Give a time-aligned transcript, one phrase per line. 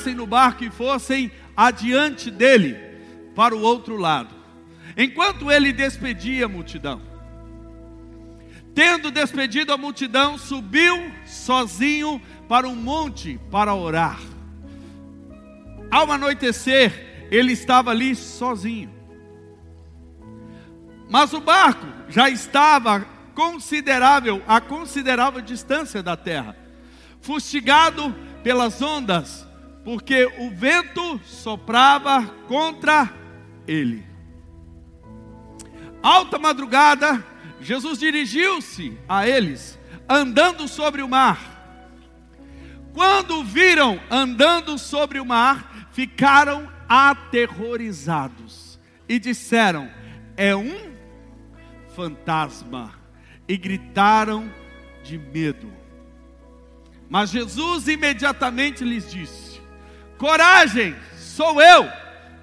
[0.00, 2.76] entrassem no barco e fossem adiante dele,
[3.34, 4.34] para o outro lado,
[4.96, 7.00] enquanto ele despedia a multidão.
[8.74, 14.20] Tendo despedido a multidão, subiu sozinho para um monte para orar.
[15.90, 18.90] Ao anoitecer, ele estava ali sozinho.
[21.08, 26.56] Mas o barco já estava considerável, a considerável distância da terra,
[27.20, 29.49] fustigado pelas ondas,
[29.90, 33.12] porque o vento soprava contra
[33.66, 34.06] ele.
[36.00, 37.26] Alta madrugada,
[37.60, 39.76] Jesus dirigiu-se a eles,
[40.08, 41.40] andando sobre o mar.
[42.94, 49.90] Quando viram andando sobre o mar, ficaram aterrorizados e disseram:
[50.36, 50.94] É um
[51.96, 52.94] fantasma.
[53.48, 54.48] E gritaram
[55.02, 55.72] de medo.
[57.08, 59.49] Mas Jesus imediatamente lhes disse:
[60.20, 61.90] Coragem, sou eu,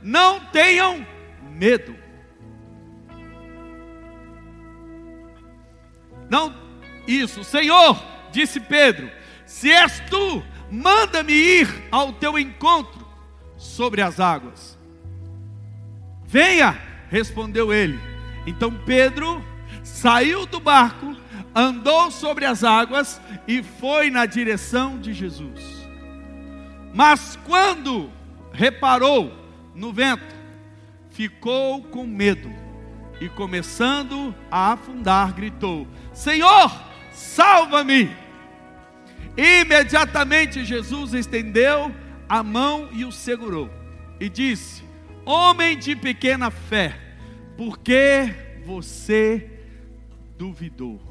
[0.01, 1.05] não tenham
[1.51, 1.95] medo.
[6.27, 6.55] Não,
[7.07, 9.11] isso, Senhor, disse Pedro,
[9.45, 13.07] se és tu, manda-me ir ao teu encontro
[13.55, 14.75] sobre as águas.
[16.25, 16.81] Venha,
[17.11, 17.99] respondeu ele.
[18.47, 19.45] Então Pedro
[19.83, 21.15] saiu do barco,
[21.53, 25.76] andou sobre as águas e foi na direção de Jesus.
[26.93, 28.09] Mas quando
[28.51, 29.31] reparou
[29.75, 30.35] no vento,
[31.11, 32.51] ficou com medo
[33.19, 36.71] e, começando a afundar, gritou: Senhor,
[37.11, 38.09] salva-me!
[39.37, 41.93] Imediatamente Jesus estendeu
[42.27, 43.69] a mão e o segurou
[44.19, 44.83] e disse:
[45.25, 46.97] Homem de pequena fé,
[47.55, 48.33] por que
[48.65, 49.49] você
[50.37, 51.01] duvidou?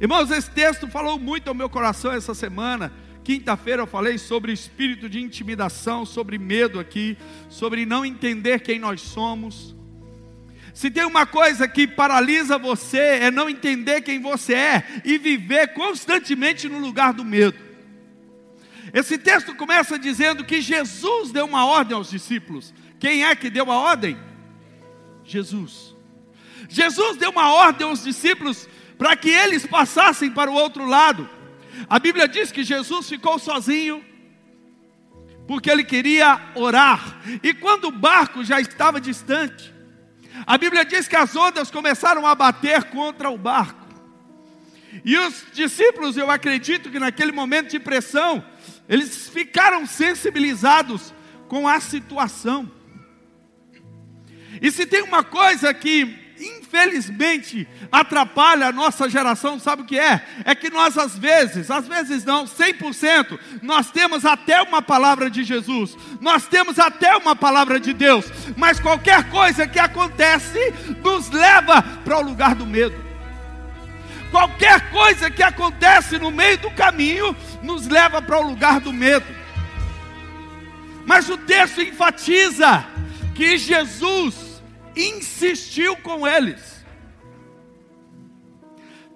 [0.00, 2.92] Irmãos, esse texto falou muito ao meu coração essa semana.
[3.24, 7.16] Quinta-feira eu falei sobre espírito de intimidação, sobre medo aqui,
[7.48, 9.76] sobre não entender quem nós somos.
[10.74, 15.68] Se tem uma coisa que paralisa você, é não entender quem você é e viver
[15.68, 17.58] constantemente no lugar do medo.
[18.92, 22.74] Esse texto começa dizendo que Jesus deu uma ordem aos discípulos.
[22.98, 24.18] Quem é que deu a ordem?
[25.24, 25.94] Jesus.
[26.68, 28.68] Jesus deu uma ordem aos discípulos
[28.98, 31.28] para que eles passassem para o outro lado.
[31.88, 34.04] A Bíblia diz que Jesus ficou sozinho,
[35.46, 39.72] porque ele queria orar, e quando o barco já estava distante,
[40.46, 43.82] a Bíblia diz que as ondas começaram a bater contra o barco.
[45.04, 48.44] E os discípulos, eu acredito que naquele momento de pressão,
[48.88, 51.14] eles ficaram sensibilizados
[51.48, 52.70] com a situação.
[54.60, 56.21] E se tem uma coisa que
[56.72, 60.24] infelizmente atrapalha a nossa geração, sabe o que é?
[60.44, 65.44] É que nós às vezes, às vezes não, 100%, nós temos até uma palavra de
[65.44, 68.24] Jesus, nós temos até uma palavra de Deus,
[68.56, 70.58] mas qualquer coisa que acontece
[71.04, 73.12] nos leva para o lugar do medo.
[74.30, 79.26] Qualquer coisa que acontece no meio do caminho nos leva para o lugar do medo.
[81.04, 82.82] Mas o texto enfatiza
[83.34, 84.51] que Jesus
[84.96, 86.82] insistiu com eles.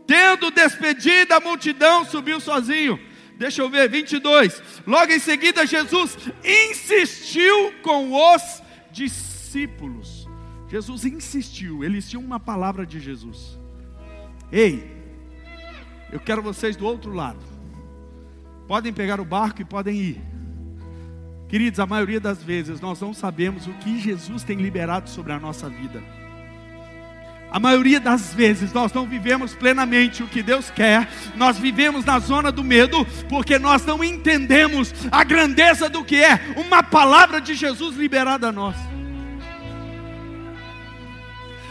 [0.07, 2.99] Tendo despedido a multidão, subiu sozinho.
[3.37, 4.63] Deixa eu ver, 22.
[4.87, 10.27] Logo em seguida, Jesus insistiu com os discípulos.
[10.69, 13.59] Jesus insistiu, eles tinham uma palavra de Jesus.
[14.51, 14.97] Ei,
[16.11, 17.45] eu quero vocês do outro lado.
[18.67, 20.36] Podem pegar o barco e podem ir.
[21.49, 25.39] Queridos, a maioria das vezes nós não sabemos o que Jesus tem liberado sobre a
[25.39, 26.03] nossa vida.
[27.51, 32.19] A maioria das vezes nós não vivemos plenamente o que Deus quer, nós vivemos na
[32.19, 37.55] zona do medo, porque nós não entendemos a grandeza do que é uma palavra de
[37.55, 38.77] Jesus liberada a nós.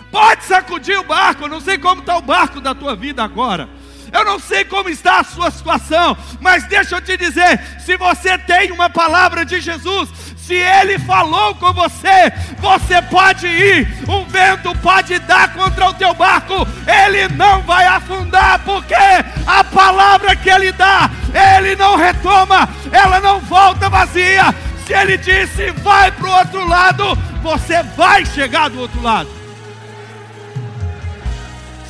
[0.10, 3.70] Pode sacudir o barco, eu não sei como está o barco da tua vida agora.
[4.16, 8.38] Eu não sei como está a sua situação, mas deixa eu te dizer: se você
[8.38, 10.08] tem uma palavra de Jesus,
[10.38, 13.86] se Ele falou com você, você pode ir.
[14.08, 18.96] O vento pode dar contra o teu barco, ele não vai afundar, porque
[19.46, 21.10] a palavra que Ele dá,
[21.58, 24.56] Ele não retoma, ela não volta vazia.
[24.88, 29.45] Se Ele disse, vai para o outro lado, você vai chegar do outro lado.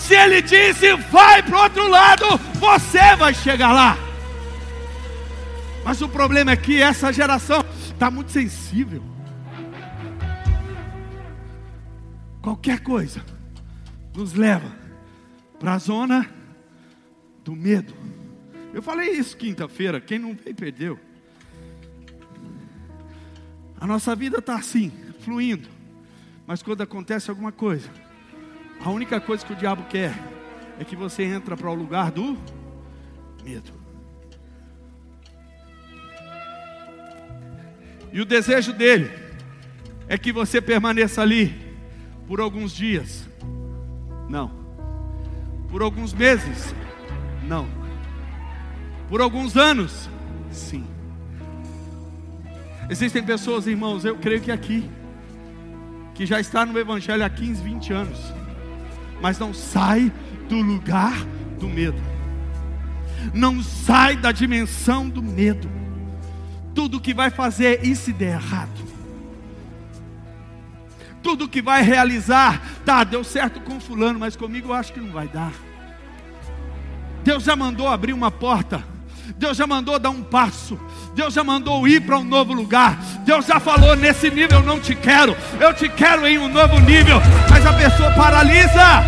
[0.05, 2.25] Se ele disse, vai para o outro lado,
[2.59, 3.97] você vai chegar lá.
[5.83, 9.03] Mas o problema é que essa geração está muito sensível.
[12.39, 13.25] Qualquer coisa
[14.15, 14.71] nos leva
[15.57, 16.29] para a zona
[17.43, 17.95] do medo.
[18.75, 20.99] Eu falei isso quinta-feira, quem não veio perdeu.
[23.81, 24.91] A nossa vida está assim,
[25.21, 25.67] fluindo.
[26.45, 27.89] Mas quando acontece alguma coisa,
[28.83, 30.13] a única coisa que o diabo quer
[30.79, 32.37] é que você entra para o lugar do
[33.43, 33.71] medo.
[38.11, 39.11] E o desejo dele
[40.07, 41.53] é que você permaneça ali
[42.27, 43.27] por alguns dias.
[44.29, 44.51] Não.
[45.69, 46.73] Por alguns meses.
[47.43, 47.67] Não.
[49.09, 50.09] Por alguns anos.
[50.51, 50.85] Sim.
[52.89, 54.89] Existem pessoas, irmãos, eu creio que aqui,
[56.13, 58.33] que já está no Evangelho há 15, 20 anos,
[59.21, 60.11] mas não sai
[60.47, 61.13] do lugar
[61.59, 62.01] do medo,
[63.33, 65.69] não sai da dimensão do medo.
[66.73, 68.83] Tudo que vai fazer isso der errado,
[71.23, 75.11] tudo que vai realizar, tá, deu certo com Fulano, mas comigo eu acho que não
[75.11, 75.53] vai dar.
[77.23, 78.94] Deus já mandou abrir uma porta
[79.37, 80.79] Deus já mandou dar um passo,
[81.13, 84.79] Deus já mandou ir para um novo lugar, Deus já falou: nesse nível eu não
[84.79, 89.03] te quero, eu te quero em um novo nível, mas a pessoa paralisa.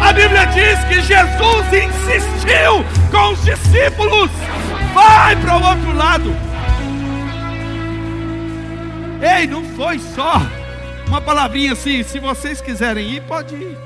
[0.00, 4.30] A Bíblia diz que Jesus insistiu com os discípulos:
[4.92, 6.36] vai para o outro lado.
[9.22, 10.42] Ei, não foi só
[11.08, 13.76] uma palavrinha assim, se vocês quiserem ir, pode ir.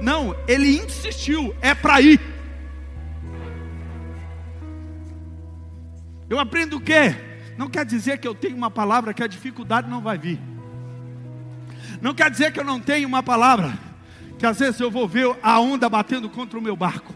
[0.00, 2.31] Não, ele insistiu, é para ir.
[6.32, 7.14] Eu aprendo o quê?
[7.58, 10.40] Não quer dizer que eu tenho uma palavra que a dificuldade não vai vir.
[12.00, 13.74] Não quer dizer que eu não tenho uma palavra
[14.38, 17.14] que às vezes eu vou ver a onda batendo contra o meu barco.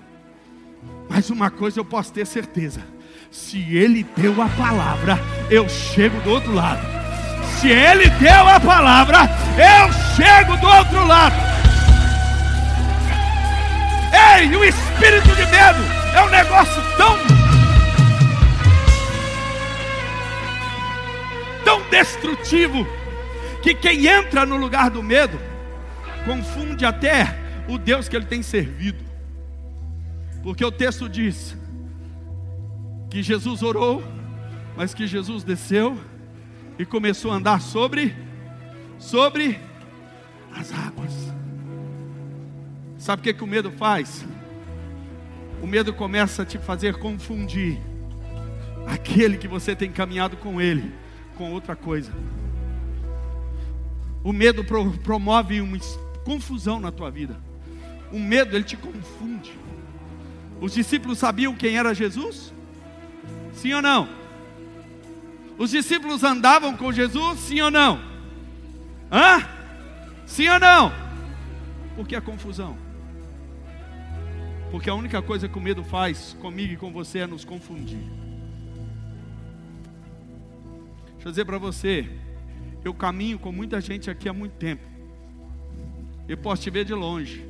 [1.09, 2.83] Mas uma coisa eu posso ter certeza:
[3.31, 5.19] se Ele deu a palavra,
[5.51, 6.83] eu chego do outro lado.
[7.59, 9.21] Se Ele deu a palavra,
[9.57, 11.37] eu chego do outro lado.
[14.37, 15.83] Ei, o espírito de medo
[16.15, 17.36] é um negócio tão
[21.91, 22.87] destrutivo
[23.63, 25.39] que quem entra no lugar do medo
[26.25, 27.37] confunde até
[27.69, 29.05] o Deus que ele tem servido.
[30.43, 31.57] Porque o texto diz
[33.11, 34.03] que Jesus orou,
[34.77, 35.99] mas que Jesus desceu
[36.79, 38.15] e começou a andar sobre
[38.99, 39.59] sobre
[40.55, 41.13] as águas.
[42.99, 44.25] Sabe o que, que o medo faz?
[45.63, 47.79] O medo começa a te fazer confundir
[48.87, 50.93] aquele que você tem caminhado com ele
[51.37, 52.13] com outra coisa.
[54.25, 55.79] O medo pro, promove uma
[56.25, 57.37] confusão na tua vida.
[58.11, 59.53] O medo ele te confunde.
[60.61, 62.53] Os discípulos sabiam quem era Jesus?
[63.53, 64.09] Sim ou não?
[65.59, 67.41] Os discípulos andavam com Jesus?
[67.41, 68.01] Sim ou não?
[69.11, 69.47] Hã?
[70.27, 70.93] Sim ou não?
[71.95, 72.77] Por que a confusão?
[74.71, 78.26] Porque a única coisa que o medo faz comigo e com você é nos confundir.
[81.27, 82.09] Deixa eu dizer para você,
[82.85, 84.87] eu caminho com muita gente aqui há muito tempo.
[86.29, 87.45] Eu posso te ver de longe.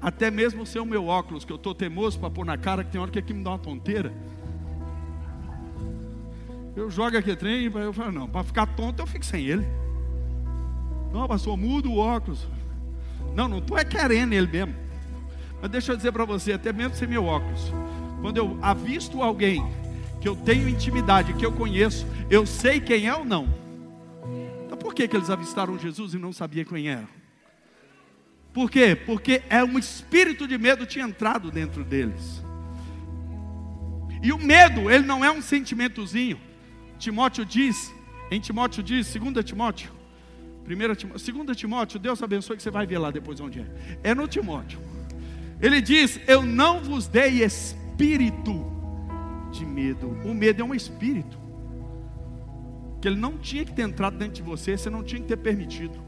[0.00, 2.92] Até mesmo sem o meu óculos, que eu estou teimoso para pôr na cara, que
[2.92, 4.12] tem hora que aqui me dá uma tonteira.
[6.76, 9.66] Eu jogo aqui trem, eu falo, não, para ficar tonto eu fico sem ele.
[11.12, 12.46] Não, pastor, muda o óculos.
[13.34, 14.76] Não, não estou é querendo ele mesmo.
[15.60, 17.72] Mas deixa eu dizer para você, até mesmo sem meu óculos.
[18.22, 19.66] Quando eu avisto alguém
[20.26, 23.48] que eu tenho intimidade, que eu conheço, eu sei quem é ou não.
[24.64, 27.06] Então por que, que eles avistaram Jesus e não sabiam quem era?
[28.52, 28.96] Por quê?
[28.96, 32.42] Porque é um espírito de medo tinha entrado dentro deles.
[34.20, 36.40] E o medo, ele não é um sentimentozinho.
[36.98, 37.94] Timóteo diz,
[38.28, 39.92] em Timóteo diz, 2 Timóteo,
[40.64, 43.66] 1 Timóteo, 2 Timóteo, Deus abençoe que você vai ver lá depois onde é.
[44.02, 44.80] É no Timóteo.
[45.60, 48.75] Ele diz: Eu não vos dei espírito
[49.58, 50.08] de medo.
[50.24, 51.38] O medo é um espírito.
[53.00, 55.36] Que ele não tinha que ter entrado dentro de você, você não tinha que ter
[55.36, 56.06] permitido.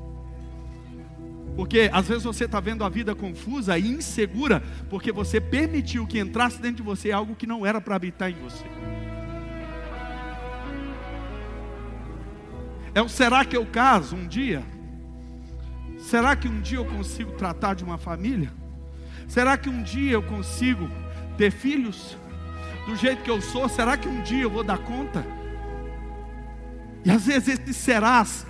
[1.57, 6.19] Porque às vezes você está vendo a vida confusa e insegura, porque você permitiu que
[6.19, 8.64] entrasse dentro de você algo que não era para habitar em você.
[12.95, 14.62] É o será que eu caso um dia?
[15.99, 18.52] Será que um dia eu consigo tratar de uma família?
[19.26, 20.88] Será que um dia eu consigo
[21.37, 22.17] ter filhos?
[22.88, 25.23] Do jeito que eu sou, será que um dia eu vou dar conta?
[27.04, 28.47] E às vezes esse serás,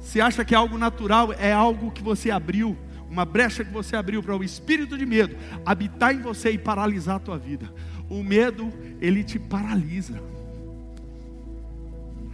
[0.00, 2.74] você acha que é algo natural, é algo que você abriu,
[3.08, 7.16] uma brecha que você abriu para o espírito de medo habitar em você e paralisar
[7.16, 7.70] a tua vida.
[8.08, 10.18] O medo, ele te paralisa.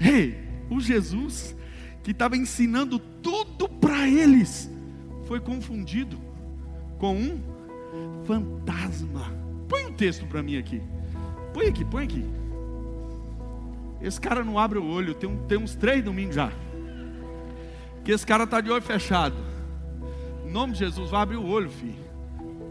[0.01, 0.39] Ei,
[0.71, 1.57] o Jesus
[2.05, 4.71] que estava ensinando tudo para eles
[5.27, 6.21] foi confundido
[6.99, 7.41] com um
[8.27, 9.35] fantasma.
[9.69, 10.81] Põe um texto para mim aqui.
[11.53, 12.25] Põe aqui, põe aqui.
[14.01, 16.51] Esse cara não abre o olho, tem, tem uns três domingos já.
[18.05, 19.37] Que esse cara está de olho fechado.
[20.47, 22.11] Em nome de Jesus, vai abrir o olho, filho.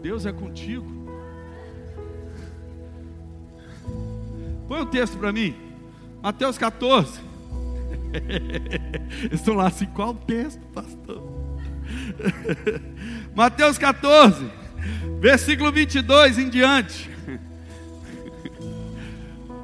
[0.02, 1.00] Deus é contigo.
[4.66, 5.54] Põe o um texto para mim.
[6.22, 7.20] Mateus 14.
[9.22, 11.22] Eles estão lá assim, qual texto, pastor?
[13.34, 14.50] Mateus 14,
[15.20, 17.09] versículo 22 em diante.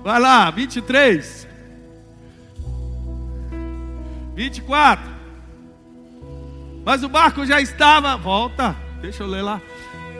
[0.06, 1.48] Vai lá, 23.
[4.36, 5.04] 24.
[6.84, 9.60] Mas o barco já estava, volta, deixa eu ler lá.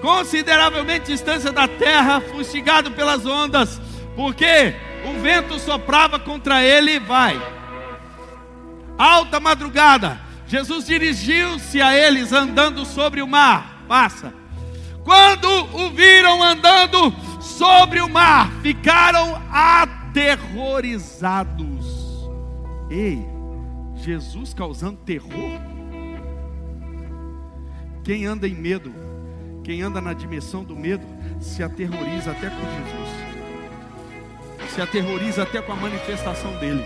[0.03, 3.81] Consideravelmente distância da terra, fustigado pelas ondas,
[4.17, 4.75] porque
[5.05, 7.41] o vento soprava contra ele, vai.
[8.99, 13.85] Alta madrugada, Jesus dirigiu-se a eles andando sobre o mar.
[13.87, 14.35] Passa.
[15.05, 17.15] Quando o viram andando
[17.47, 22.29] sobre o mar, ficaram aterrorizados.
[22.91, 23.25] Ei,
[23.95, 25.61] Jesus causando terror?
[28.05, 28.95] Quem anda em medo,
[29.65, 31.05] quem anda na dimensão do medo,
[31.41, 33.09] se aterroriza até com Jesus,
[34.73, 36.85] se aterroriza até com a manifestação dele.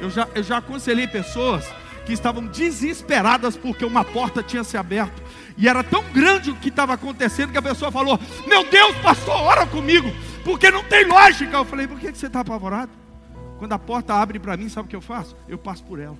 [0.00, 1.64] Eu já, eu já aconselhei pessoas
[2.04, 5.22] que estavam desesperadas porque uma porta tinha se aberto.
[5.56, 9.34] E era tão grande o que estava acontecendo que a pessoa falou: Meu Deus, pastor,
[9.34, 10.10] ora comigo,
[10.44, 11.56] porque não tem lógica.
[11.56, 12.90] Eu falei: Por que você está apavorado?
[13.58, 15.36] Quando a porta abre para mim, sabe o que eu faço?
[15.48, 16.18] Eu passo por ela.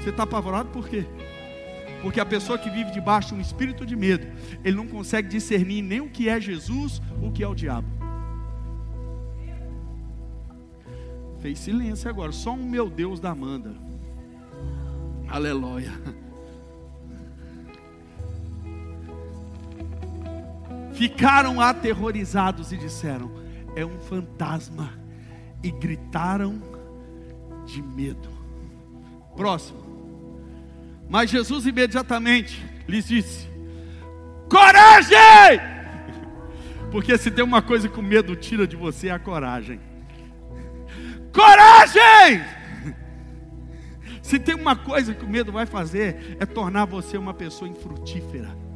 [0.00, 1.06] Você está apavorado por quê?
[2.02, 4.26] Porque a pessoa que vive debaixo de um espírito de medo,
[4.64, 7.86] ele não consegue discernir nem o que é Jesus, o que é o diabo.
[11.40, 13.74] Fez silêncio agora, só um meu Deus da Amanda.
[15.28, 15.92] Aleluia.
[21.00, 23.32] Ficaram aterrorizados e disseram:
[23.74, 24.92] É um fantasma.
[25.62, 26.60] E gritaram
[27.64, 28.28] de medo.
[29.34, 29.80] Próximo.
[31.08, 33.48] Mas Jesus imediatamente lhes disse:
[34.50, 35.58] Coragem!
[36.92, 39.80] Porque se tem uma coisa que o medo tira de você é a coragem.
[41.32, 42.44] Coragem!
[44.20, 48.69] Se tem uma coisa que o medo vai fazer, é tornar você uma pessoa infrutífera.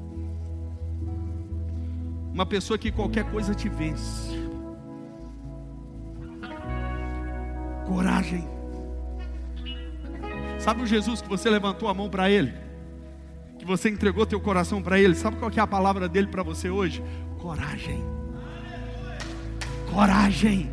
[2.35, 4.35] Uma pessoa que qualquer coisa te vence.
[7.87, 8.49] Coragem.
[10.59, 12.53] Sabe o Jesus que você levantou a mão para ele?
[13.57, 15.15] Que você entregou teu coração para ele?
[15.15, 17.05] Sabe qual é a palavra dele para você hoje?
[17.39, 18.05] Coragem.
[19.93, 20.73] Coragem.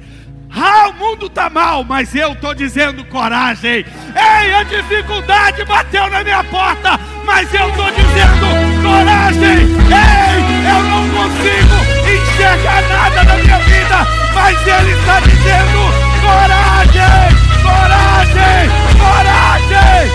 [0.50, 3.86] Ah, o mundo está mal, mas eu estou dizendo coragem.
[4.16, 8.48] Ei, a dificuldade bateu na minha porta, mas eu estou dizendo
[8.82, 9.60] coragem.
[9.92, 10.38] Ei,
[10.70, 11.76] eu não consigo
[12.10, 20.12] enxergar nada na minha vida, mas Ele está dizendo coragem, coragem, coragem.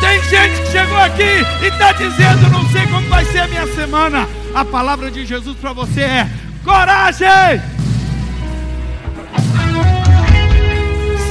[0.00, 3.66] Tem gente que chegou aqui e está dizendo: não sei como vai ser a minha
[3.74, 4.28] semana.
[4.54, 6.28] A palavra de Jesus para você é
[6.64, 7.62] coragem.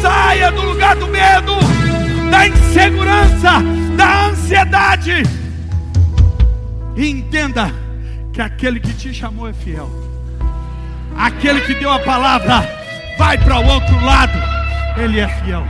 [0.01, 1.53] Saia do lugar do medo,
[2.29, 3.62] da insegurança,
[3.95, 5.24] da ansiedade.
[6.95, 7.74] E entenda
[8.31, 9.89] que aquele que te chamou é fiel.
[11.17, 12.67] Aquele que deu a palavra,
[13.17, 14.38] vai para o outro lado.
[14.98, 15.65] Ele é fiel.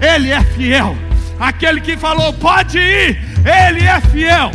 [0.00, 0.96] Ele é fiel.
[1.38, 4.50] Aquele que falou, pode ir, ele é fiel.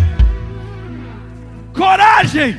[1.74, 2.58] Coragem.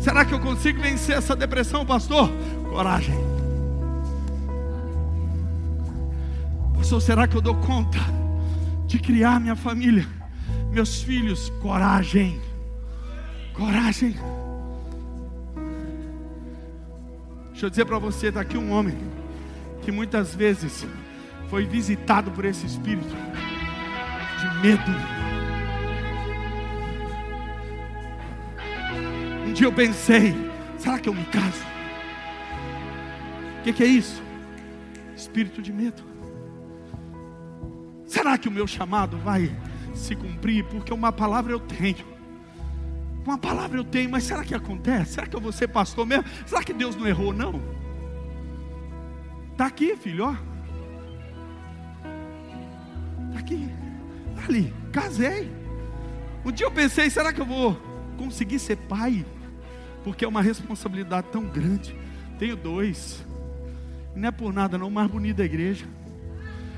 [0.00, 2.30] Será que eu consigo vencer essa depressão, pastor?
[2.70, 3.29] Coragem.
[6.90, 8.00] Pastor, será que eu dou conta
[8.84, 10.04] de criar minha família,
[10.72, 11.48] meus filhos?
[11.62, 12.40] Coragem.
[13.54, 14.16] Coragem.
[17.50, 18.98] Deixa eu dizer para você, está aqui um homem
[19.82, 20.84] que muitas vezes
[21.48, 23.14] foi visitado por esse espírito
[24.40, 24.90] de medo
[29.46, 30.34] Um dia eu pensei:
[30.76, 31.62] será que eu me caso?
[33.60, 34.20] O que, que é isso?
[35.16, 36.09] Espírito de medo.
[38.10, 39.54] Será que o meu chamado vai
[39.94, 40.64] se cumprir?
[40.64, 42.04] Porque uma palavra eu tenho.
[43.24, 45.14] Uma palavra eu tenho, mas será que acontece?
[45.14, 46.24] Será que eu vou ser pastor mesmo?
[46.46, 47.60] Será que Deus não errou, não?
[49.52, 50.34] Está aqui, filho, ó.
[53.28, 53.68] Está aqui.
[54.34, 55.50] Tá ali, casei.
[56.44, 57.78] Um dia eu pensei, será que eu vou
[58.16, 59.24] conseguir ser pai?
[60.04, 61.94] porque é uma responsabilidade tão grande.
[62.38, 63.24] Tenho dois,
[64.14, 65.86] não é por nada, não, mais bonito da igreja.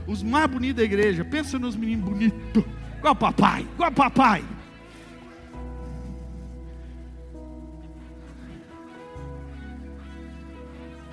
[0.07, 2.65] Os mais bonitos da igreja, pensa nos meninos bonitos,
[2.99, 4.45] igual papai, igual papai.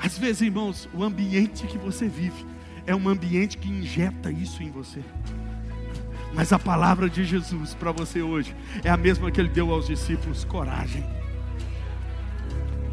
[0.01, 2.45] Às vezes, irmãos, o ambiente que você vive
[2.87, 5.03] é um ambiente que injeta isso em você.
[6.33, 9.87] Mas a palavra de Jesus para você hoje é a mesma que ele deu aos
[9.87, 11.03] discípulos: coragem.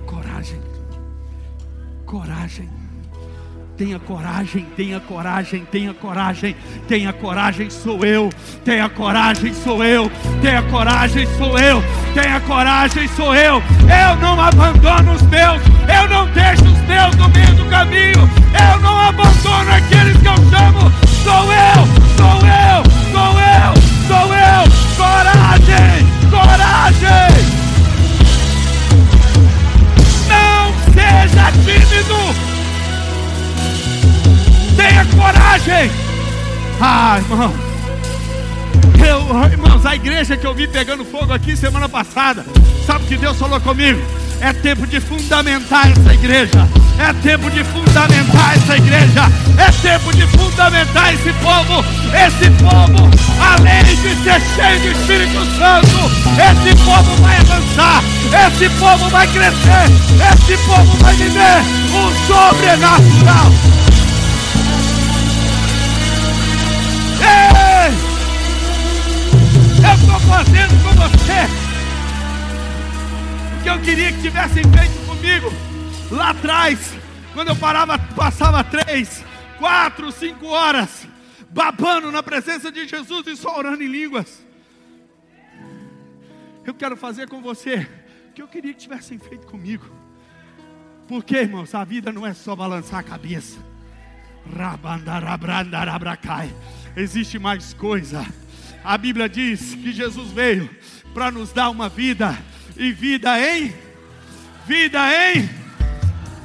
[0.04, 0.60] Coragem.
[2.04, 2.85] Coragem.
[3.76, 6.56] Tenha coragem, tenha coragem, tenha coragem,
[6.88, 8.30] tenha coragem, sou eu.
[8.64, 10.10] Tenha coragem, sou eu.
[10.40, 11.84] Tenha coragem, sou eu.
[12.14, 13.62] Tenha coragem, sou eu.
[13.82, 15.60] Eu não abandono os meus.
[15.94, 18.30] Eu não deixo os meus no meio do caminho.
[18.72, 20.90] Eu não abandono aqueles que eu chamo.
[21.22, 23.74] Sou eu, sou eu, sou eu,
[24.08, 24.64] sou eu.
[24.96, 27.44] Coragem, coragem.
[30.30, 32.45] Não seja tímido.
[34.88, 35.90] Tenha coragem.
[36.80, 37.52] Ah, irmão.
[39.04, 42.46] Eu, irmãos, a igreja que eu vi pegando fogo aqui semana passada,
[42.86, 44.00] sabe o que Deus falou comigo?
[44.40, 46.68] É tempo de fundamentar essa igreja.
[47.00, 49.24] É tempo de fundamentar essa igreja.
[49.58, 51.84] É tempo de fundamentar esse povo.
[52.14, 55.96] Esse povo, além de ser cheio do Espírito Santo,
[56.38, 58.04] esse povo vai avançar.
[58.46, 59.90] Esse povo vai crescer.
[60.32, 61.62] Esse povo vai viver
[61.92, 63.85] o sobrenatural.
[69.84, 71.46] Eu estou fazendo com você
[73.58, 75.52] o que eu queria que tivessem feito comigo
[76.10, 76.92] lá atrás,
[77.34, 79.24] quando eu parava, passava três,
[79.58, 81.06] quatro, cinco horas
[81.50, 84.44] babando na presença de Jesus e só orando em línguas.
[86.64, 87.88] Eu quero fazer com você
[88.28, 89.86] o que eu queria que tivessem feito comigo.
[91.08, 93.58] Porque, irmãos, a vida não é só balançar a cabeça.
[96.96, 98.26] Existe mais coisa.
[98.86, 100.70] A Bíblia diz que Jesus veio
[101.12, 102.38] para nos dar uma vida
[102.76, 103.74] e vida em
[104.64, 105.00] vida
[105.34, 105.50] em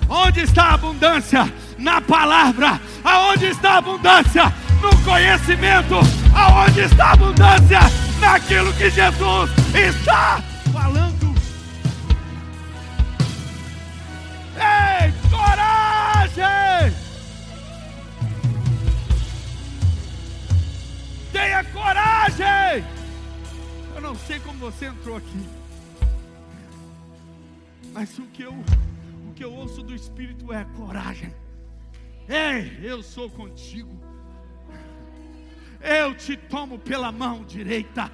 [0.10, 1.54] Onde está a abundância?
[1.78, 2.82] Na palavra.
[3.04, 4.54] Aonde está a abundância?
[4.82, 5.96] No conhecimento.
[6.36, 7.80] Aonde está a abundância?
[8.20, 11.34] Naquilo que Jesus está falando.
[14.58, 16.94] Ei, coragem!
[21.32, 22.21] Tenha coragem.
[24.12, 25.50] Não sei como você entrou aqui.
[27.94, 31.34] Mas o que eu, o que eu ouço do Espírito é coragem.
[32.28, 33.98] Ei, eu sou contigo.
[35.80, 38.12] Eu te tomo pela mão direita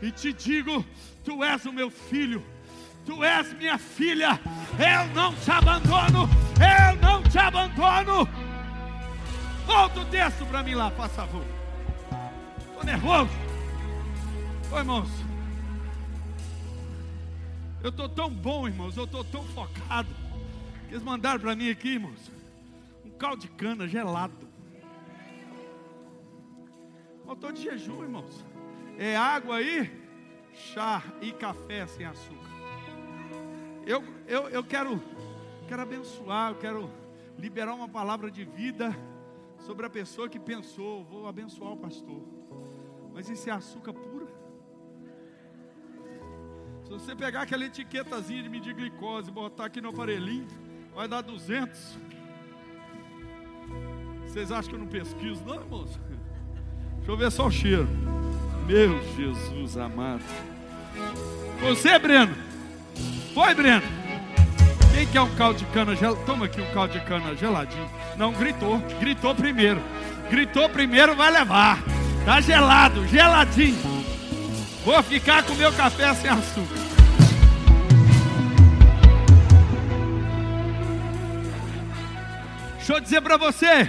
[0.00, 0.86] e te digo:
[1.24, 2.44] Tu és o meu filho,
[3.04, 4.38] Tu és minha filha.
[4.78, 6.28] Eu não te abandono,
[6.60, 8.28] eu não te abandono.
[9.66, 11.44] Volta o texto para mim lá, por favor.
[12.68, 13.30] Estou nervoso.
[14.70, 15.29] Oi, irmãos.
[17.82, 18.96] Eu estou tão bom, irmãos.
[18.96, 20.08] Eu estou tão focado.
[20.88, 22.30] Eles mandaram para mim aqui, irmãos.
[23.04, 24.34] Um caldo de cana gelado.
[27.26, 28.44] Eu estou de jejum, irmãos.
[28.98, 29.90] É água aí,
[30.52, 32.50] chá e café sem açúcar.
[33.86, 35.02] Eu, eu, eu quero,
[35.66, 36.90] quero abençoar, eu quero
[37.38, 38.94] liberar uma palavra de vida
[39.58, 42.22] sobre a pessoa que pensou, vou abençoar o pastor.
[43.14, 44.19] Mas isso é açúcar pura.
[46.90, 50.48] Se você pegar aquela etiquetazinha de medir glicose e botar aqui no aparelhinho,
[50.92, 51.78] vai dar 200.
[54.26, 56.00] Vocês acham que eu não pesquiso, não, moço?
[56.96, 57.88] Deixa eu ver só o cheiro.
[58.66, 60.24] Meu Jesus amado.
[61.60, 62.34] Você, Breno?
[63.34, 63.86] Foi, Breno?
[64.92, 66.26] Quem quer um caldo de cana gelado?
[66.26, 67.88] Toma aqui um caldo de cana geladinho.
[68.16, 68.80] Não, gritou.
[68.98, 69.80] Gritou primeiro.
[70.28, 71.78] Gritou primeiro, vai levar.
[72.24, 73.78] Tá gelado, geladinho.
[74.84, 76.79] Vou ficar com meu café sem açúcar.
[82.90, 83.88] Deixa eu dizer para você,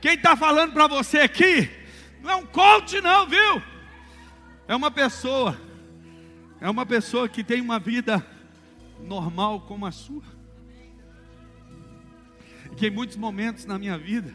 [0.00, 1.70] quem está falando para você aqui,
[2.20, 3.62] não é um coach não, viu?
[4.66, 5.56] É uma pessoa,
[6.60, 8.26] é uma pessoa que tem uma vida
[8.98, 10.24] normal como a sua.
[12.76, 14.34] Que em muitos momentos na minha vida,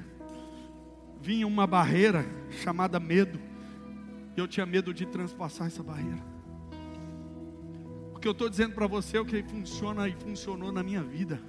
[1.21, 2.25] vinha uma barreira
[2.63, 3.37] chamada medo.
[4.37, 6.23] E eu tinha medo de transpassar essa barreira.
[8.21, 11.41] Que eu estou dizendo para você é o que funciona e funcionou na minha vida.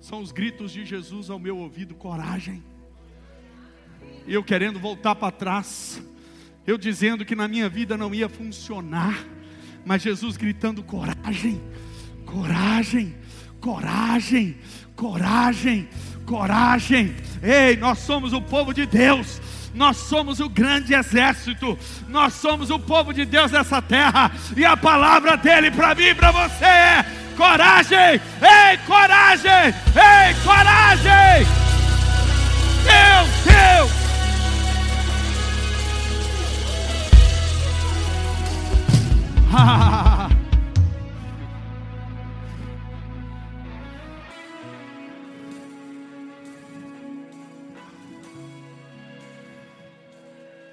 [0.00, 2.62] São os gritos de Jesus ao meu ouvido: coragem.
[4.26, 6.02] Eu querendo voltar para trás.
[6.66, 9.24] Eu dizendo que na minha vida não ia funcionar.
[9.84, 11.60] Mas Jesus gritando: coragem,
[12.24, 13.16] coragem,
[13.60, 14.56] coragem,
[14.94, 15.88] coragem,
[16.26, 17.16] coragem.
[17.42, 19.40] Ei, nós somos o povo de Deus.
[19.74, 24.76] Nós somos o grande exército, nós somos o povo de Deus nessa terra, e a
[24.76, 28.20] palavra dele para mim e para você é: coragem!
[28.42, 29.72] Ei, coragem!
[29.94, 31.46] Ei, coragem!
[32.82, 33.90] Deus, Deus!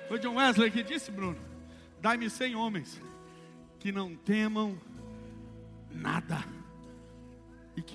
[0.07, 1.37] Foi John Wesley que disse, Bruno:
[2.01, 2.99] Dai-me cem homens
[3.79, 4.75] que não temam
[5.91, 6.54] nada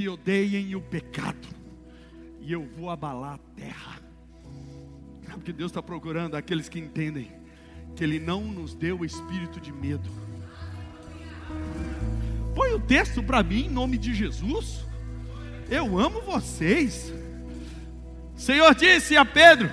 [0.01, 1.47] que odeiem o pecado,
[2.41, 4.01] e eu vou abalar a terra.
[5.31, 7.31] Porque Deus está procurando aqueles que entendem
[7.95, 10.09] que Ele não nos deu o espírito de medo.
[12.55, 14.87] Põe o texto para mim em nome de Jesus.
[15.69, 17.13] Eu amo vocês.
[18.35, 19.71] O Senhor disse a Pedro: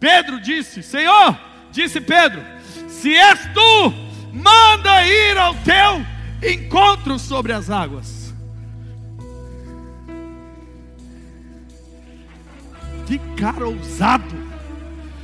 [0.00, 1.38] Pedro disse: Senhor,
[1.70, 2.42] disse Pedro,
[2.88, 3.92] se és tu,
[4.32, 6.04] manda ir ao teu
[6.42, 8.23] encontro sobre as águas.
[13.36, 14.34] Cara ousado,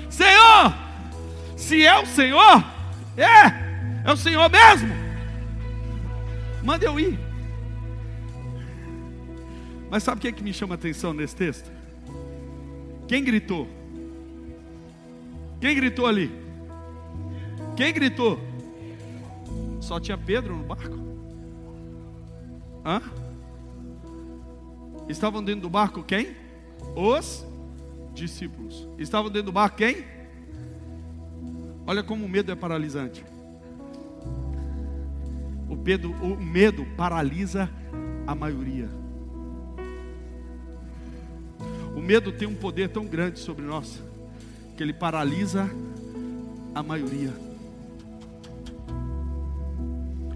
[0.09, 0.75] Senhor,
[1.57, 2.65] se é o Senhor,
[3.17, 4.93] é, é o Senhor mesmo,
[6.63, 7.19] manda eu ir.
[9.91, 11.71] Mas sabe o que, é que me chama a atenção nesse texto?
[13.09, 13.69] Quem gritou?
[15.61, 16.31] Quem gritou ali?
[17.77, 18.39] Quem gritou?
[19.81, 20.97] Só tinha Pedro no barco?
[22.85, 23.03] Hã?
[25.09, 26.37] Estavam dentro do barco quem?
[26.95, 27.45] Os
[28.21, 28.87] discípulos.
[28.99, 30.05] Estavam dentro do barco quem?
[31.87, 33.25] Olha como o medo é paralisante.
[35.69, 37.71] O medo, o medo paralisa
[38.27, 38.89] a maioria.
[41.97, 44.03] O medo tem um poder tão grande sobre nós
[44.77, 45.69] que ele paralisa
[46.75, 47.33] a maioria.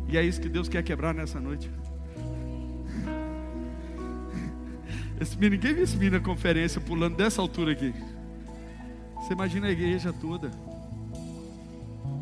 [0.09, 1.71] E é isso que Deus quer quebrar nessa noite.
[5.21, 7.95] Esse ninguém viu esse menino na conferência pulando dessa altura aqui.
[9.17, 10.51] Você imagina a igreja toda.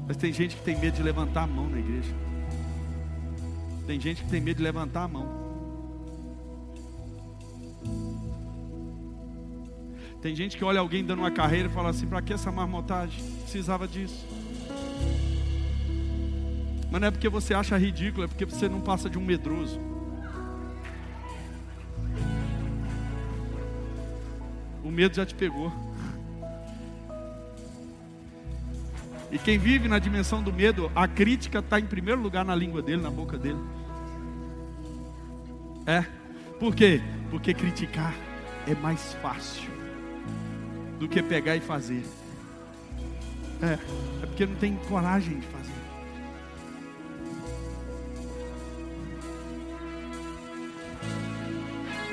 [0.07, 2.15] Mas tem gente que tem medo de levantar a mão na igreja.
[3.87, 5.43] Tem gente que tem medo de levantar a mão.
[10.21, 13.23] Tem gente que olha alguém dando uma carreira e fala assim: para que essa marmotagem?
[13.43, 14.25] Precisava disso.
[16.91, 19.92] Mas não é porque você acha ridículo, é porque você não passa de um medroso.
[24.93, 25.73] Medo já te pegou.
[29.31, 32.83] E quem vive na dimensão do medo, a crítica está em primeiro lugar na língua
[32.83, 33.59] dele, na boca dele.
[35.87, 36.05] É.
[36.61, 37.01] Por quê?
[37.31, 38.15] Porque criticar
[38.69, 39.71] é mais fácil
[40.99, 42.05] do que pegar e fazer.
[43.63, 43.73] É,
[44.23, 45.73] é porque não tem coragem de fazer.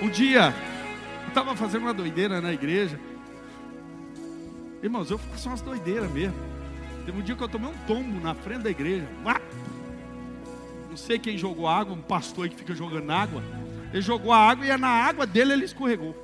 [0.02, 0.54] Um dia,
[1.30, 3.00] estava fazendo uma doideira na igreja.
[4.84, 6.36] Irmãos, eu faço umas doideiras mesmo.
[7.06, 9.08] Teve um dia que eu tomei um tombo na frente da igreja.
[10.90, 13.42] Não sei quem jogou água, um pastor aí que fica jogando água.
[13.92, 16.16] Ele jogou a água e na água dele ele escorregou.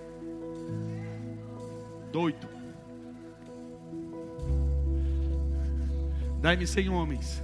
[2.11, 2.47] Doido.
[6.41, 7.43] Dai-me cem homens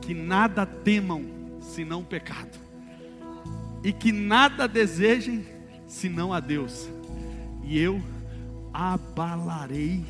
[0.00, 1.24] que nada temam
[1.60, 2.58] senão o pecado,
[3.84, 5.46] e que nada desejem
[5.88, 6.88] senão a Deus,
[7.64, 8.00] e eu
[8.72, 10.04] abalarei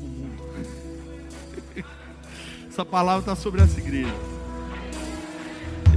[0.00, 0.42] o mundo.
[2.68, 4.14] Essa palavra está sobre essa igreja.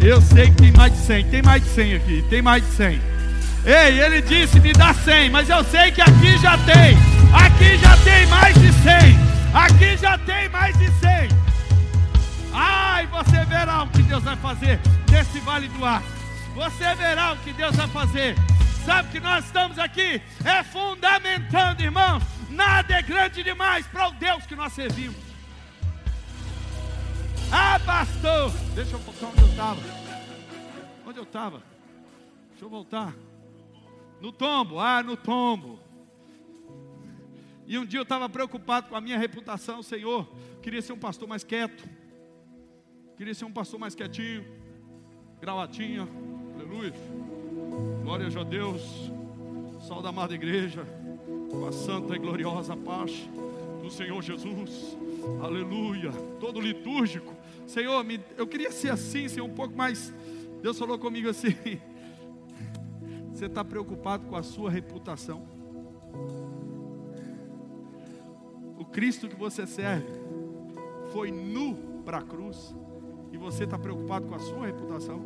[0.02, 2.72] Eu sei que tem mais de 100, tem mais de 100 aqui, tem mais de
[2.72, 3.02] 100.
[3.65, 6.96] Ei, ele disse: me dá 100, mas eu sei que aqui já tem,
[7.34, 9.30] aqui já tem mais de 100.
[9.54, 11.30] Aqui já tem mais de 100.
[12.54, 14.80] Ai, você verá o que Deus vai fazer
[15.12, 16.04] nesse vale do ar.
[16.56, 18.36] Você verá o que Deus vai fazer.
[18.89, 22.23] Sabe que nós estamos aqui é fundamentando, irmãos.
[22.49, 25.15] Nada é grande demais para o Deus que nós servimos.
[27.52, 29.82] Ah, pastor, deixa eu voltar onde eu estava.
[31.06, 31.63] Onde eu estava?
[32.49, 33.13] Deixa eu voltar.
[34.19, 35.80] No tombo, ah, no tombo.
[37.67, 40.28] E um dia eu estava preocupado com a minha reputação, Senhor.
[40.63, 41.88] Queria ser um pastor mais quieto.
[43.15, 44.43] Queria ser um pastor mais quietinho.
[45.39, 46.08] Gravatinha.
[46.56, 46.91] Aleluia.
[48.03, 49.12] Glória a Deus.
[49.82, 50.86] Salve da amada igreja.
[51.49, 53.29] Com a santa e gloriosa paz
[53.82, 54.97] do Senhor Jesus.
[55.41, 56.12] Aleluia.
[56.39, 57.34] Todo litúrgico.
[57.65, 58.05] Senhor,
[58.38, 60.13] eu queria ser assim, ser um pouco mais.
[60.62, 61.55] Deus falou comigo assim.
[63.34, 65.60] Você está preocupado com a sua reputação?
[68.91, 70.08] Cristo que você serve
[71.12, 72.75] foi nu para a cruz
[73.32, 75.21] e você está preocupado com a sua reputação?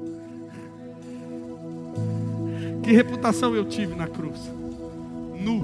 [2.84, 4.52] Que reputação eu tive na cruz?
[5.40, 5.62] Nu.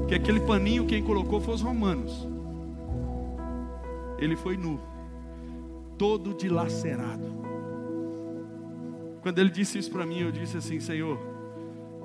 [0.00, 2.26] Porque aquele paninho quem colocou foi os romanos.
[4.18, 4.80] Ele foi nu,
[5.98, 7.36] todo dilacerado.
[9.20, 11.18] Quando ele disse isso para mim, eu disse assim: Senhor,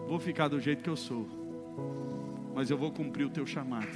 [0.08, 1.28] vou ficar do jeito que eu sou,
[2.54, 3.88] mas eu vou cumprir o teu chamado,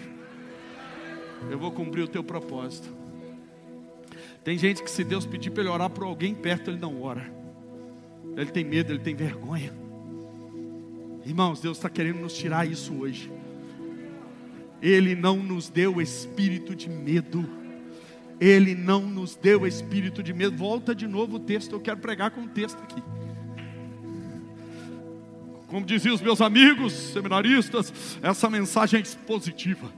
[1.50, 2.88] eu vou cumprir o teu propósito.
[4.44, 7.30] Tem gente que, se Deus pedir para ele orar por alguém perto, ele não ora,
[8.38, 9.85] ele tem medo, ele tem vergonha.
[11.26, 13.32] Irmãos, Deus está querendo nos tirar isso hoje.
[14.82, 17.50] Ele não nos deu espírito de medo.
[18.40, 20.56] Ele não nos deu espírito de medo.
[20.56, 23.02] Volta de novo o texto, eu quero pregar com o texto aqui.
[25.68, 29.92] Como diziam os meus amigos seminaristas, essa mensagem é expositiva.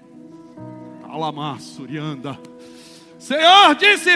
[1.04, 2.40] Alamar, Surianda.
[3.20, 4.12] Senhor, disse,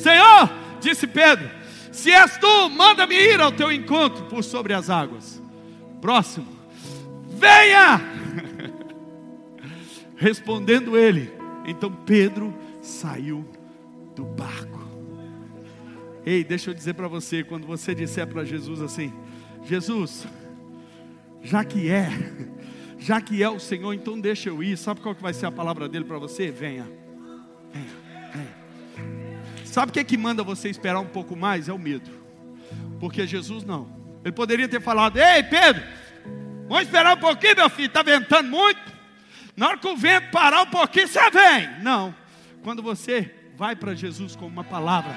[0.00, 1.50] Senhor, disse Pedro,
[1.90, 5.42] se és tu, manda-me ir ao teu encontro por sobre as águas.
[6.00, 6.46] Próximo,
[7.42, 8.00] venha!
[10.16, 11.32] Respondendo ele,
[11.66, 13.44] então Pedro saiu
[14.14, 14.80] do barco.
[16.24, 19.12] Ei, deixa eu dizer para você, quando você disser para Jesus assim:
[19.64, 20.24] Jesus,
[21.42, 22.08] já que é,
[22.98, 24.76] já que é o Senhor, então deixa eu ir.
[24.76, 26.52] Sabe qual que vai ser a palavra dele para você?
[26.52, 26.88] Venha,
[27.72, 27.90] venha,
[28.32, 28.62] venha.
[29.64, 31.68] Sabe o que é que manda você esperar um pouco mais?
[31.68, 32.10] É o medo,
[33.00, 33.90] porque Jesus não.
[34.24, 35.82] Ele poderia ter falado: Ei, Pedro,
[36.72, 38.80] vamos esperar um pouquinho, meu filho, está ventando muito.
[39.54, 41.68] Na hora que o vento parar um pouquinho, você vem.
[41.82, 42.14] Não.
[42.64, 45.14] Quando você vai para Jesus com uma palavra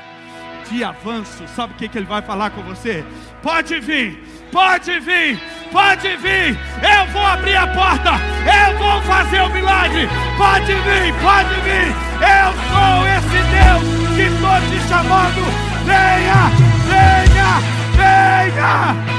[0.69, 3.05] de avanço, sabe o que, que ele vai falar com você?
[3.41, 5.39] Pode vir, pode vir,
[5.71, 6.57] pode vir.
[6.81, 10.09] Eu vou abrir a porta, eu vou fazer o milagre.
[10.37, 11.87] Pode vir, pode vir.
[12.19, 13.83] Eu sou esse Deus
[14.15, 15.41] que estou te chamando.
[15.85, 16.49] Venha,
[16.89, 17.61] venha,
[17.95, 19.15] venha.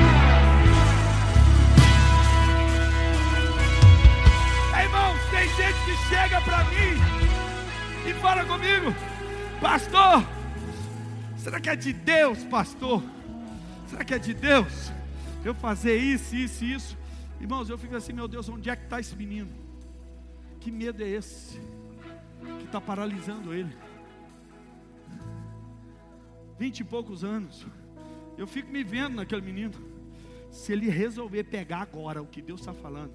[0.00, 0.03] É.
[6.08, 8.94] chega para mim e fala comigo,
[9.60, 10.24] pastor.
[11.36, 13.02] Será que é de Deus, pastor?
[13.88, 14.90] Será que é de Deus?
[15.44, 16.98] Eu fazer isso, isso, isso.
[17.40, 19.50] Irmãos, eu fico assim, meu Deus, onde é que está esse menino?
[20.60, 21.60] Que medo é esse?
[22.58, 23.76] Que está paralisando ele.
[26.58, 27.66] Vinte e poucos anos.
[28.38, 29.74] Eu fico me vendo naquele menino.
[30.50, 33.12] Se ele resolver pegar agora o que Deus está falando,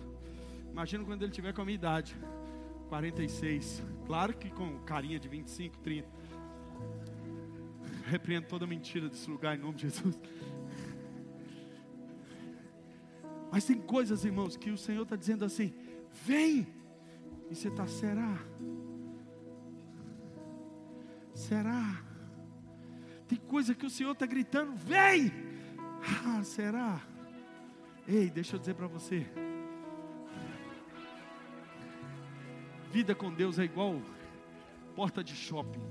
[0.70, 2.16] imagina quando ele tiver com a minha idade.
[2.90, 3.84] 46.
[4.06, 6.08] Claro que com carinha de 25, 30.
[8.08, 10.20] Repreendo toda mentira desse lugar em nome de Jesus.
[13.52, 15.74] Mas tem coisas, irmãos, que o Senhor está dizendo assim:
[16.26, 16.68] vem.
[17.50, 18.38] E você está, será?
[21.34, 22.04] Será?
[23.28, 25.32] Tem coisa que o Senhor está gritando: vem.
[26.26, 27.02] Ah, será?
[28.08, 29.26] Ei, deixa eu dizer para você.
[32.92, 34.02] Vida com Deus é igual
[34.96, 35.82] porta de shopping.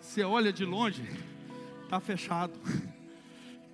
[0.00, 1.02] Você olha de longe,
[1.84, 2.52] está fechado.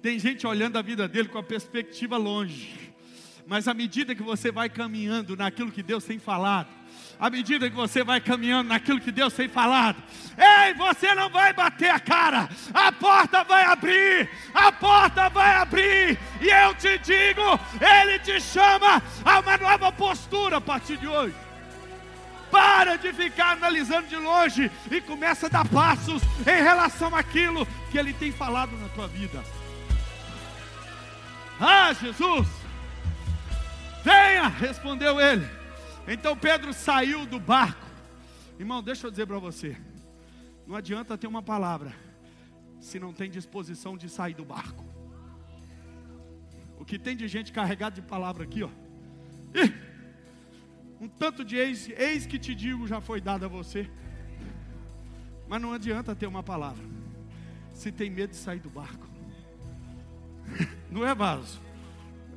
[0.01, 2.93] Tem gente olhando a vida dele com a perspectiva longe.
[3.47, 6.69] Mas à medida que você vai caminhando naquilo que Deus tem falado,
[7.19, 10.03] à medida que você vai caminhando naquilo que Deus tem falado,
[10.37, 16.19] ei, você não vai bater a cara, a porta vai abrir, a porta vai abrir,
[16.41, 17.43] e eu te digo,
[17.81, 21.35] Ele te chama a uma nova postura a partir de hoje.
[22.51, 27.99] Para de ficar analisando de longe e começa a dar passos em relação àquilo que
[27.99, 29.43] Ele tem falado na tua vida.
[31.61, 32.47] Ah, Jesus!
[34.05, 35.49] Venha, respondeu ele.
[36.07, 37.87] Então Pedro saiu do barco.
[38.59, 39.77] Irmão, deixa eu dizer para você:
[40.67, 41.95] não adianta ter uma palavra
[42.81, 44.85] se não tem disposição de sair do barco.
[46.79, 48.71] O que tem de gente carregada de palavra aqui, ó.
[49.55, 49.73] Ih,
[51.01, 53.91] um tanto de eis, eis que te digo já foi dado a você.
[55.49, 56.85] Mas não adianta ter uma palavra
[57.73, 59.09] se tem medo de sair do barco.
[60.91, 61.61] Não é vaso.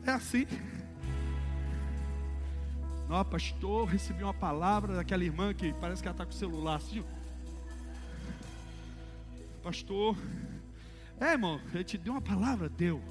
[0.06, 0.48] É assim.
[3.08, 6.76] Não, pastor, recebi uma palavra daquela irmã que parece que ela está com o celular
[6.76, 7.04] assim.
[9.64, 10.18] Pastor,
[11.20, 13.02] é irmão, ele te deu uma palavra, deu.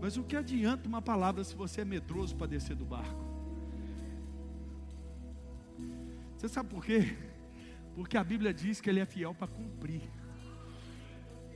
[0.00, 3.24] Mas o que adianta uma palavra se você é medroso para descer do barco?
[6.36, 7.16] Você sabe por quê?
[7.96, 10.02] Porque a Bíblia diz que ele é fiel para cumprir.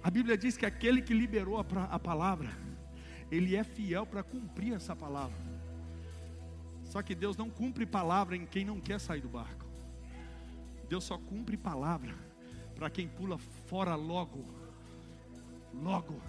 [0.02, 2.50] A Bíblia diz que aquele que liberou a, a palavra,
[3.30, 5.57] ele é fiel para cumprir essa palavra.
[6.88, 9.66] Só que Deus não cumpre palavra em quem não quer sair do barco.
[10.88, 12.14] Deus só cumpre palavra
[12.74, 14.44] para quem pula fora logo.
[15.72, 16.20] Logo.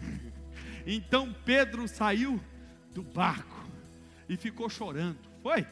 [0.90, 2.40] Então Pedro saiu
[2.94, 3.68] do barco
[4.26, 5.18] e ficou chorando.
[5.42, 5.66] Foi?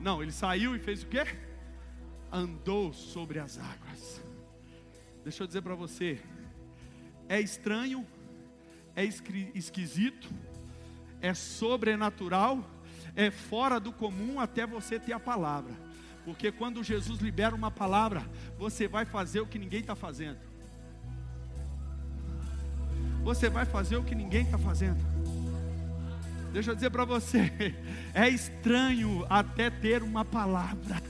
[0.00, 1.24] Não, ele saiu e fez o quê?
[2.32, 4.20] Andou sobre as águas.
[5.22, 6.20] Deixa eu dizer para você,
[7.28, 8.04] é estranho,
[8.96, 10.28] é esquisito,
[11.22, 12.68] é sobrenatural,
[13.14, 15.72] é fora do comum até você ter a palavra.
[16.24, 18.22] Porque quando Jesus libera uma palavra,
[18.58, 20.38] você vai fazer o que ninguém está fazendo.
[23.22, 25.00] Você vai fazer o que ninguém está fazendo.
[26.52, 27.74] Deixa eu dizer para você,
[28.12, 31.00] é estranho até ter uma palavra.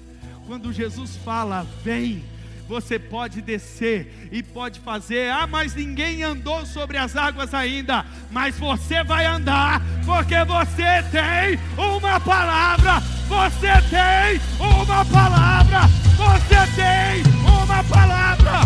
[0.46, 2.24] Quando Jesus fala, vem,
[2.68, 5.30] você pode descer e pode fazer.
[5.30, 8.04] Ah, mas ninguém andou sobre as águas ainda.
[8.30, 13.00] Mas você vai andar, porque você tem uma palavra.
[13.28, 15.80] Você tem uma palavra.
[16.16, 18.60] Você tem uma palavra.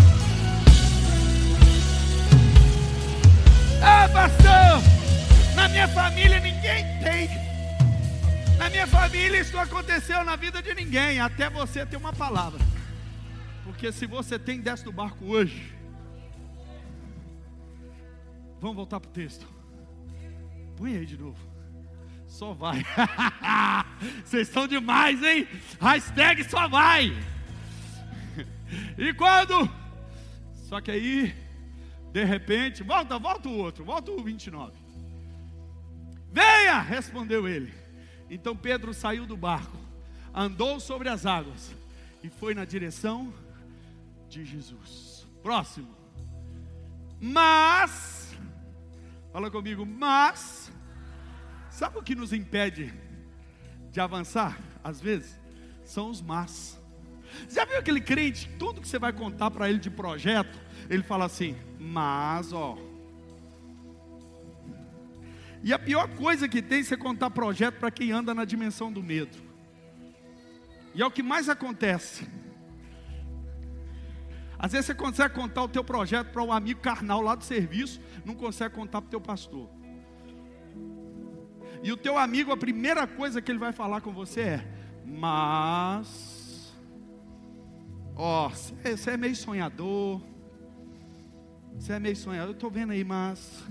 [3.83, 4.83] Ah, pastor,
[5.55, 7.47] na minha família ninguém tem.
[8.59, 12.59] Na minha família isso aconteceu na vida de ninguém, até você ter uma palavra.
[13.67, 15.75] Porque se você tem, desce do barco hoje.
[18.61, 19.47] Vamos voltar para o texto.
[20.77, 21.39] Põe aí de novo.
[22.29, 22.85] Só vai.
[24.25, 25.49] Vocês estão demais, hein?
[25.81, 27.13] Hashtag só vai.
[28.97, 29.69] E quando?
[30.69, 31.35] Só que aí,
[32.13, 34.73] de repente, volta, volta o outro, volta o 29.
[36.33, 37.75] Venha, respondeu ele.
[38.31, 39.77] Então Pedro saiu do barco,
[40.33, 41.75] andou sobre as águas
[42.23, 43.33] e foi na direção
[44.29, 45.27] de Jesus.
[45.43, 45.95] Próximo.
[47.21, 48.37] Mas,
[49.33, 50.71] fala comigo, mas,
[51.71, 52.93] sabe o que nos impede
[53.91, 54.59] de avançar?
[54.85, 55.39] Às vezes,
[55.85, 56.79] são os mas.
[57.49, 60.59] Já viu aquele crente, tudo que você vai contar para ele de projeto,
[60.89, 62.79] ele fala assim, mas ó.
[65.63, 68.93] E a pior coisa que tem é você contar projeto para quem anda na dimensão
[68.93, 69.37] do medo.
[70.95, 72.27] E é o que mais acontece.
[74.59, 78.01] Às vezes você consegue contar o teu projeto para um amigo carnal lá do serviço,
[78.25, 79.69] não consegue contar para o teu pastor.
[81.83, 84.69] E o teu amigo, a primeira coisa que ele vai falar com você é:
[85.05, 86.75] Mas,
[88.15, 90.23] ó, você é meio sonhador.
[91.75, 92.51] Você é meio sonhador.
[92.51, 93.63] Eu estou vendo aí, mas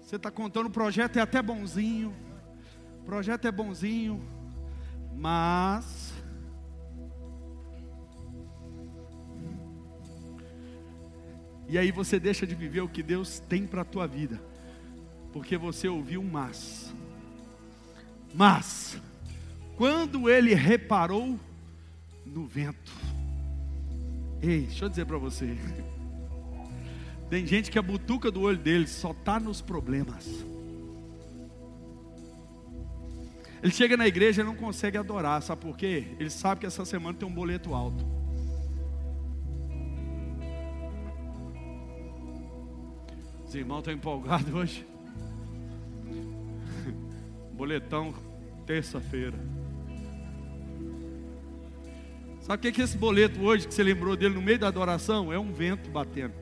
[0.00, 2.14] você está contando o projeto é até bonzinho.
[3.00, 4.22] O projeto é bonzinho,
[5.16, 6.01] mas
[11.72, 14.38] E aí você deixa de viver o que Deus tem para a tua vida.
[15.32, 16.94] Porque você ouviu um mas.
[18.34, 19.00] Mas,
[19.74, 21.40] quando ele reparou
[22.26, 22.92] no vento.
[24.42, 25.56] Ei, deixa eu dizer para você.
[27.30, 30.28] Tem gente que a butuca do olho dele só está nos problemas.
[33.62, 36.08] Ele chega na igreja e não consegue adorar, sabe por quê?
[36.20, 38.21] Ele sabe que essa semana tem um boleto alto.
[43.52, 44.86] Os irmãos estão empolgados hoje.
[47.52, 48.14] Boletão,
[48.64, 49.38] terça-feira.
[52.40, 54.68] Sabe o que é que esse boleto hoje, que você lembrou dele no meio da
[54.68, 55.30] adoração?
[55.30, 56.32] É um vento batendo.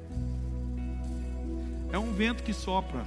[1.90, 3.05] É um vento que sopra.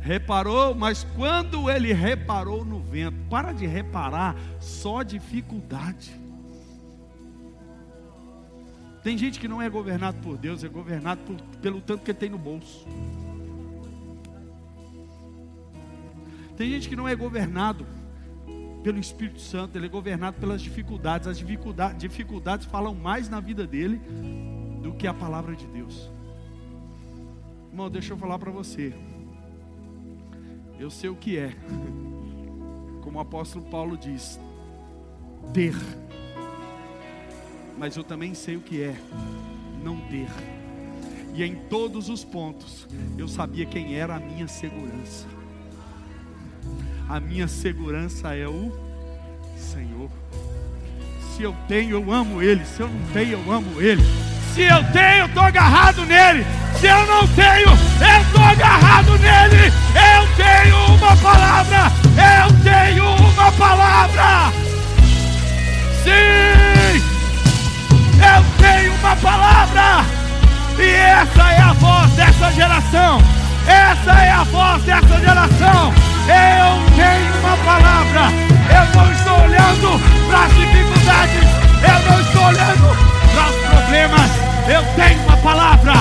[0.00, 6.25] Reparou, mas quando ele reparou no vento, para de reparar só dificuldade.
[9.06, 12.28] Tem gente que não é governado por Deus, é governado por, pelo tanto que tem
[12.28, 12.84] no bolso.
[16.56, 17.86] Tem gente que não é governado
[18.82, 21.28] pelo Espírito Santo, ele é governado pelas dificuldades.
[21.28, 24.00] As dificuldades, dificuldades falam mais na vida dele
[24.82, 26.10] do que a palavra de Deus.
[27.70, 28.92] Irmão, deixa eu falar para você.
[30.80, 31.54] Eu sei o que é,
[33.02, 34.40] como o apóstolo Paulo diz,
[35.54, 35.76] ter
[37.76, 38.94] mas eu também sei o que é
[39.82, 40.28] não ter.
[41.34, 45.26] E em todos os pontos eu sabia quem era a minha segurança.
[47.08, 48.72] A minha segurança é o
[49.56, 50.10] Senhor.
[51.34, 52.64] Se eu tenho, eu amo Ele.
[52.64, 54.02] Se eu não tenho, eu amo Ele.
[54.54, 56.42] Se eu tenho, eu estou agarrado nele.
[56.80, 59.70] Se eu não tenho, eu estou agarrado nele.
[59.94, 61.92] Eu tenho uma palavra.
[62.16, 64.50] Eu tenho uma palavra.
[66.02, 66.55] Sim.
[72.86, 73.18] geração.
[73.66, 75.92] Essa é a voz dessa geração.
[76.26, 78.20] Eu tenho uma palavra.
[78.70, 81.44] Eu não estou olhando para as dificuldades.
[81.82, 82.88] Eu não estou olhando
[83.34, 84.30] para os problemas.
[84.68, 85.92] Eu tenho uma palavra.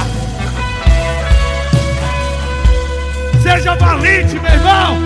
[3.42, 4.98] Seja valente, meu irmão.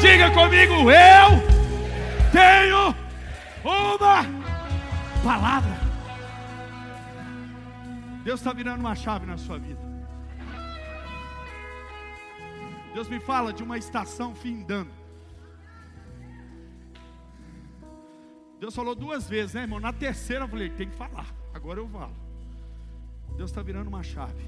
[0.00, 1.42] Diga comigo, eu
[2.32, 2.94] tenho
[3.64, 4.24] uma
[5.24, 5.76] palavra.
[8.24, 9.85] Deus está virando uma chave na sua vida.
[12.96, 14.90] Deus me fala de uma estação findando.
[18.58, 19.78] Deus falou duas vezes, né, irmão?
[19.78, 21.26] Na terceira eu falei, tem que falar.
[21.52, 22.16] Agora eu falo.
[23.36, 24.42] Deus está virando uma chave.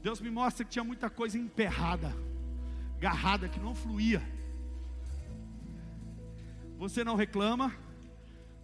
[0.00, 2.14] Deus me mostra que tinha muita coisa emperrada,
[3.00, 4.22] garrada, que não fluía.
[6.78, 7.74] Você não reclama,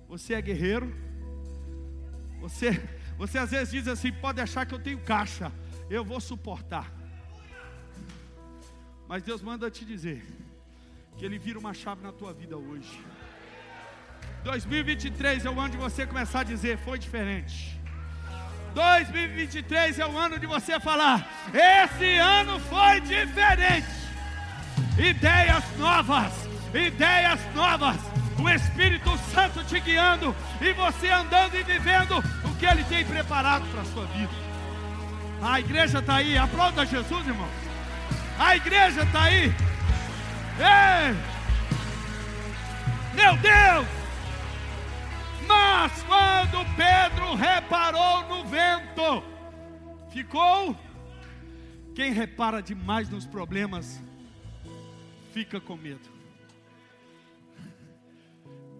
[0.06, 0.94] você é guerreiro,
[2.40, 2.80] você,
[3.18, 5.52] você às vezes diz assim: pode achar que eu tenho caixa,
[5.90, 6.90] eu vou suportar.
[9.08, 10.24] Mas Deus manda te dizer
[11.16, 13.04] que Ele vira uma chave na tua vida hoje.
[14.44, 17.76] 2023 é o ano de você começar a dizer: foi diferente.
[18.72, 23.88] 2023 é o ano de você falar: esse ano foi diferente.
[24.96, 26.32] Ideias novas,
[26.72, 27.96] ideias novas.
[28.38, 33.66] O Espírito Santo te guiando e você andando e vivendo o que Ele tem preparado
[33.72, 34.32] para a sua vida.
[35.42, 37.48] A igreja está aí, aplauda Jesus, irmão.
[38.38, 39.52] A igreja está aí.
[40.58, 41.16] Ei!
[43.14, 43.86] Meu Deus!
[45.46, 49.24] Mas quando Pedro reparou no vento,
[50.10, 50.76] ficou.
[51.94, 54.00] Quem repara demais nos problemas,
[55.32, 56.17] fica com medo.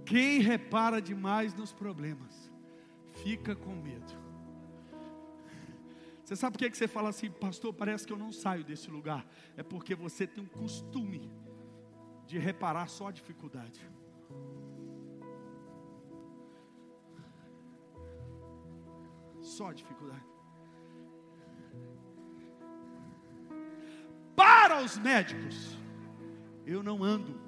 [0.08, 2.50] Quem repara demais nos problemas,
[3.22, 4.16] fica com medo.
[6.24, 7.74] Você sabe por que você fala assim, pastor?
[7.74, 9.26] Parece que eu não saio desse lugar.
[9.54, 11.30] É porque você tem um costume
[12.26, 13.86] de reparar só a dificuldade.
[19.42, 20.24] Só dificuldade.
[24.34, 25.76] Para os médicos,
[26.64, 27.47] eu não ando.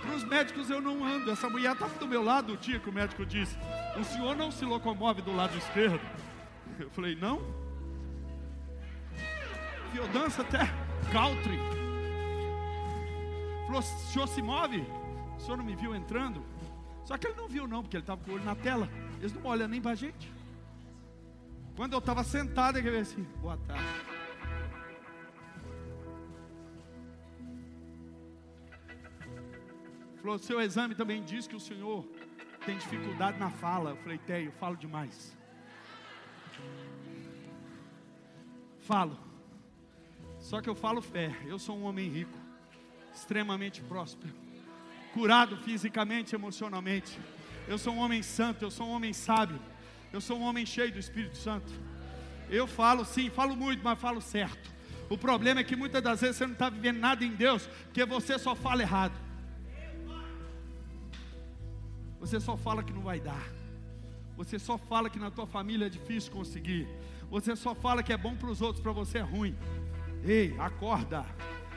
[0.00, 1.30] Para os médicos eu não ando.
[1.30, 3.56] Essa mulher está do meu lado, o dia que o médico disse:
[3.98, 6.00] O senhor não se locomove do lado esquerdo.
[6.78, 7.40] Eu falei: Não.
[9.94, 10.60] Eu danço até
[11.12, 11.58] country.
[13.66, 14.84] Falou: O senhor se move?
[15.36, 16.42] O senhor não me viu entrando?
[17.04, 18.88] Só que ele não viu, não, porque ele estava com o olho na tela.
[19.18, 20.32] Eles não olham nem para a gente.
[21.76, 24.11] Quando eu estava sentado, ele veio assim: Boa tarde.
[30.22, 32.06] Falou: seu exame também diz que o senhor
[32.64, 33.90] tem dificuldade na fala.
[33.90, 35.36] Eu falei: tenho, eu falo demais.
[38.78, 39.18] Falo.
[40.38, 41.34] Só que eu falo fé.
[41.46, 42.38] Eu sou um homem rico,
[43.12, 44.32] extremamente próspero,
[45.12, 47.18] curado fisicamente, emocionalmente.
[47.66, 49.60] Eu sou um homem santo, eu sou um homem sábio.
[50.12, 51.72] Eu sou um homem cheio do Espírito Santo.
[52.48, 54.70] Eu falo sim, falo muito, mas falo certo.
[55.08, 58.04] O problema é que muitas das vezes você não está vivendo nada em Deus, porque
[58.04, 59.14] você só fala errado.
[62.32, 63.46] Você só fala que não vai dar.
[64.38, 66.88] Você só fala que na tua família é difícil conseguir.
[67.28, 69.54] Você só fala que é bom para os outros, para você é ruim.
[70.24, 71.26] Ei, acorda.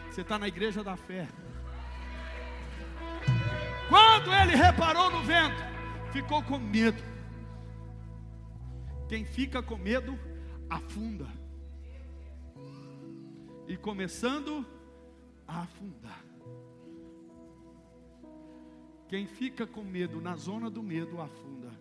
[0.10, 1.28] Você está na igreja da fé.
[3.90, 5.62] Quando ele reparou no vento,
[6.14, 7.04] ficou com medo.
[9.10, 10.18] Quem fica com medo,
[10.70, 11.28] afunda.
[13.68, 14.66] E começando
[15.46, 16.25] a afundar.
[19.08, 21.72] Quem fica com medo na zona do medo afunda.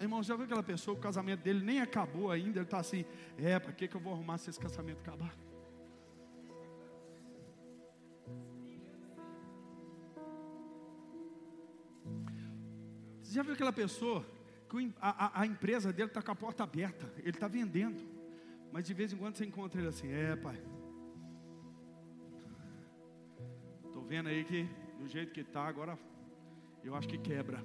[0.00, 3.04] Irmão, já viu aquela pessoa, o casamento dele nem acabou ainda, ele está assim,
[3.36, 5.34] é, para que, que eu vou arrumar se esse casamento acabar?
[13.20, 14.24] Você já viu aquela pessoa
[14.70, 18.00] que a, a, a empresa dele está com a porta aberta, ele está vendendo,
[18.72, 20.62] mas de vez em quando você encontra ele assim, é pai,
[23.84, 24.68] estou vendo aí que
[24.98, 25.98] do jeito que está, agora
[26.84, 27.64] eu acho que quebra.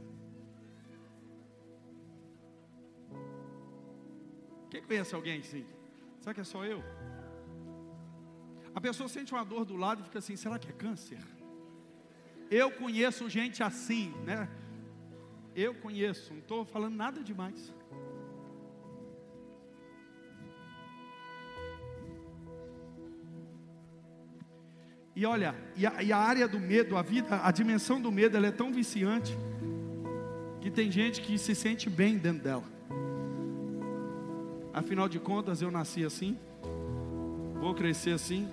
[4.69, 5.65] Quem conhece alguém assim?
[6.19, 6.81] Será que é só eu?
[8.73, 11.23] A pessoa sente uma dor do lado e fica assim: será que é câncer?
[12.49, 14.49] Eu conheço gente assim, né?
[15.55, 17.73] Eu conheço, não estou falando nada demais.
[25.15, 28.35] E olha, e a, e a, área do medo, a vida, a dimensão do medo,
[28.35, 29.37] ela é tão viciante
[30.59, 32.63] que tem gente que se sente bem dentro dela.
[34.73, 36.35] Afinal de contas, eu nasci assim,
[37.61, 38.49] vou crescer assim,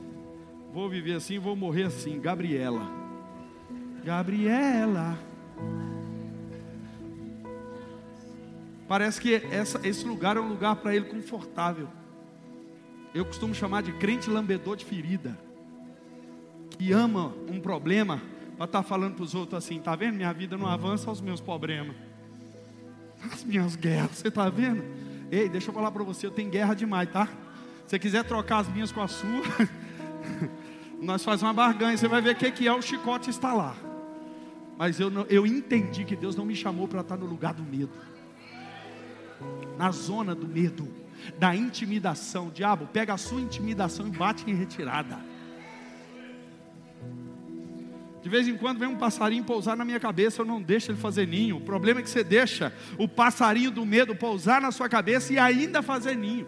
[0.71, 2.21] vou viver assim, vou morrer assim.
[2.21, 2.87] Gabriela.
[4.05, 5.19] Gabriela.
[8.87, 11.89] Parece que essa, esse lugar é um lugar para ele confortável.
[13.15, 15.39] Eu costumo chamar de crente lambedor de ferida.
[16.81, 18.23] Que ama um problema
[18.57, 20.15] para estar tá falando para os outros assim: tá vendo?
[20.15, 21.95] Minha vida não avança aos meus problemas.
[23.31, 24.83] As minhas guerras, você está vendo?
[25.31, 27.27] Ei, deixa eu falar para você: eu tenho guerra demais, tá?
[27.27, 29.43] Se você quiser trocar as minhas com a sua,
[31.03, 31.99] nós fazemos uma barganha.
[31.99, 33.77] Você vai ver o que, que é o chicote está lá.
[34.79, 37.63] Mas eu, não, eu entendi que Deus não me chamou para estar no lugar do
[37.63, 37.93] medo,
[39.77, 40.89] na zona do medo,
[41.39, 42.49] da intimidação.
[42.49, 45.29] Diabo, pega a sua intimidação e bate em retirada.
[48.23, 50.99] De vez em quando vem um passarinho pousar na minha cabeça, eu não deixo ele
[50.99, 51.57] fazer ninho.
[51.57, 55.39] O problema é que você deixa o passarinho do medo pousar na sua cabeça e
[55.39, 56.47] ainda fazer ninho.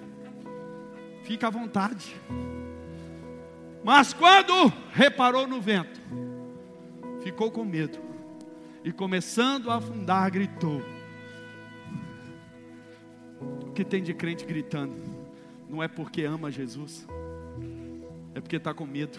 [1.24, 2.14] Fica à vontade.
[3.82, 6.00] Mas quando reparou no vento,
[7.22, 7.98] ficou com medo
[8.84, 10.82] e começando a afundar, gritou.
[13.40, 14.94] O que tem de crente gritando?
[15.68, 17.06] Não é porque ama Jesus,
[18.34, 19.18] é porque está com medo.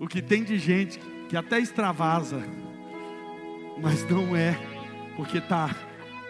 [0.00, 0.98] O que tem de gente
[1.28, 2.42] que até extravasa,
[3.80, 4.58] mas não é
[5.14, 5.70] porque está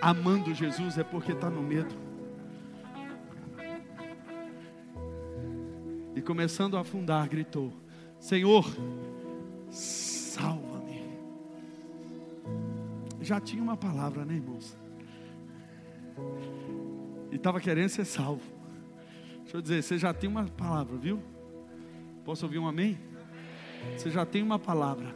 [0.02, 1.94] amando Jesus, é porque está no medo.
[6.14, 7.72] E começando a afundar, gritou:
[8.18, 8.66] Senhor,
[9.70, 10.70] salva
[13.30, 14.76] já tinha uma palavra, né, irmãos?
[17.30, 18.42] E estava querendo ser salvo.
[19.42, 21.22] Deixa eu dizer, você já tem uma palavra, viu?
[22.24, 22.98] Posso ouvir um amém?
[23.96, 25.14] Você já tem uma palavra.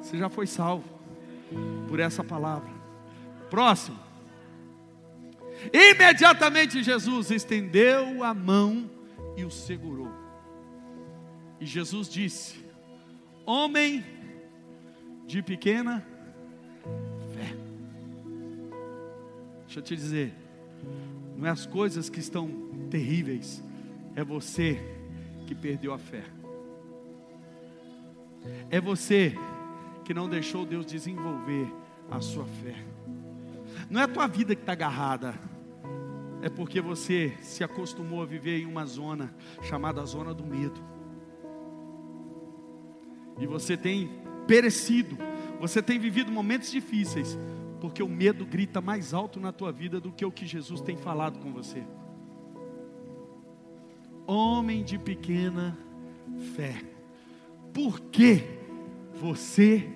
[0.00, 0.84] Você já foi salvo
[1.88, 2.70] por essa palavra.
[3.50, 3.98] Próximo.
[5.72, 8.90] Imediatamente Jesus estendeu a mão
[9.36, 10.12] e o segurou.
[11.60, 12.64] E Jesus disse:
[13.44, 14.04] Homem
[15.26, 16.06] de pequena
[19.68, 20.32] Deixa eu te dizer,
[21.36, 22.48] não é as coisas que estão
[22.90, 23.62] terríveis,
[24.16, 24.80] é você
[25.46, 26.24] que perdeu a fé.
[28.70, 29.34] É você
[30.04, 31.72] que não deixou Deus desenvolver
[32.10, 32.74] a sua fé.
[33.90, 35.34] Não é a tua vida que está agarrada,
[36.40, 40.80] é porque você se acostumou a viver em uma zona chamada zona do medo.
[43.38, 44.10] E você tem
[44.46, 45.16] perecido,
[45.60, 47.38] você tem vivido momentos difíceis,
[47.80, 50.96] porque o medo grita mais alto na tua vida do que o que Jesus tem
[50.96, 51.82] falado com você.
[54.26, 55.78] Homem de pequena
[56.54, 56.82] fé,
[57.78, 58.42] por que
[59.14, 59.88] você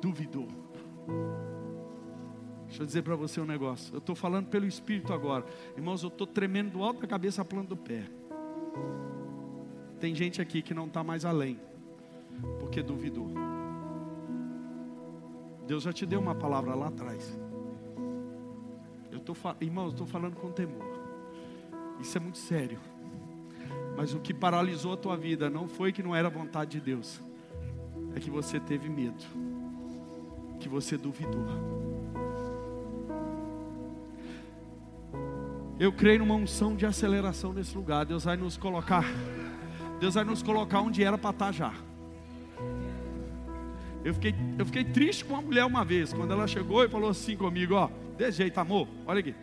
[0.00, 0.48] duvidou?
[2.66, 3.94] Deixa eu dizer para você um negócio.
[3.94, 5.44] Eu estou falando pelo Espírito agora.
[5.76, 8.02] Irmãos, eu estou tremendo do alto da cabeça a plano do pé.
[10.00, 11.60] Tem gente aqui que não está mais além,
[12.58, 13.28] porque duvidou.
[15.66, 17.38] Deus já te deu uma palavra lá atrás.
[19.12, 20.98] Eu tô, irmãos, estou falando com temor.
[22.00, 22.80] Isso é muito sério.
[23.96, 27.20] Mas o que paralisou a tua vida não foi que não era vontade de Deus,
[28.14, 29.24] é que você teve medo,
[30.60, 31.46] que você duvidou.
[35.78, 38.06] Eu creio numa unção de aceleração nesse lugar.
[38.06, 39.04] Deus vai nos colocar,
[40.00, 41.72] Deus vai nos colocar onde era para estar já.
[44.04, 47.10] Eu fiquei, eu fiquei triste com uma mulher uma vez, quando ela chegou e falou
[47.10, 49.34] assim comigo: Ó, desse jeito, amor, olha aqui.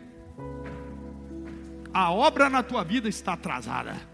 [1.92, 4.13] A obra na tua vida está atrasada.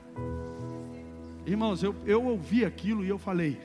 [1.47, 3.59] Irmãos, eu, eu ouvi aquilo e eu falei: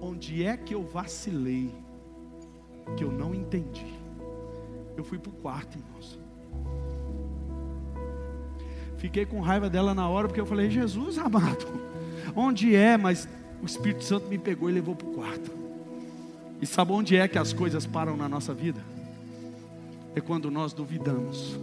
[0.00, 1.72] Onde é que eu vacilei?
[2.96, 3.94] Que eu não entendi.
[4.96, 6.18] Eu fui para o quarto, irmãos.
[8.98, 11.66] Fiquei com raiva dela na hora, porque eu falei: Jesus amado,
[12.34, 12.96] onde é?
[12.96, 13.28] Mas
[13.62, 15.50] o Espírito Santo me pegou e levou para o quarto.
[16.60, 18.80] E sabe onde é que as coisas param na nossa vida?
[20.14, 21.58] É quando nós duvidamos.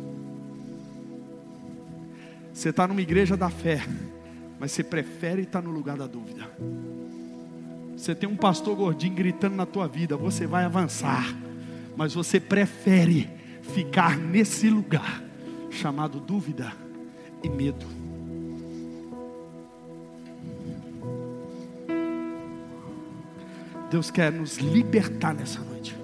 [2.51, 3.83] Você está numa igreja da fé,
[4.59, 6.49] mas você prefere estar no lugar da dúvida.
[7.95, 11.35] Você tem um pastor gordinho gritando na tua vida, você vai avançar,
[11.95, 13.29] mas você prefere
[13.61, 15.23] ficar nesse lugar
[15.69, 16.71] chamado dúvida
[17.43, 17.85] e medo.
[23.89, 25.95] Deus quer nos libertar nessa noite.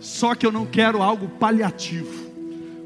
[0.00, 2.26] Só que eu não quero algo paliativo.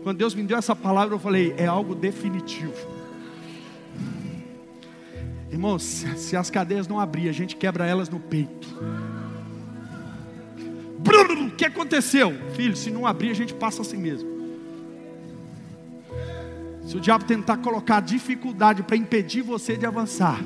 [0.03, 3.00] Quando Deus me deu essa palavra, eu falei: é algo definitivo.
[5.61, 8.67] Irmãos, se as cadeias não abrir, a gente quebra elas no peito.
[10.99, 12.35] O que aconteceu?
[12.57, 14.27] Filho, se não abrir, a gente passa assim mesmo.
[16.87, 20.41] Se o diabo tentar colocar dificuldade para impedir você de avançar,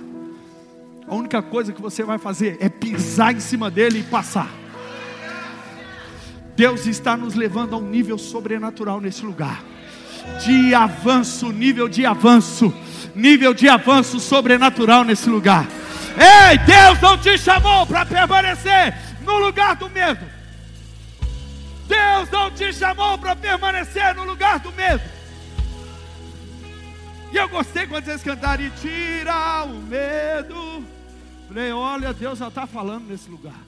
[1.06, 4.50] A única coisa que você vai fazer é pisar em cima dele e passar.
[6.56, 9.62] Deus está nos levando a um nível sobrenatural nesse lugar.
[10.44, 12.72] De avanço, nível de avanço,
[13.14, 15.66] nível de avanço sobrenatural nesse lugar.
[16.16, 20.24] Ei, Deus não te chamou para permanecer no lugar do medo.
[21.86, 25.02] Deus não te chamou para permanecer no lugar do medo.
[27.32, 30.84] E eu gostei quando vocês cantaram e tira o medo.
[31.48, 33.60] Falei, olha, Deus já está falando nesse lugar.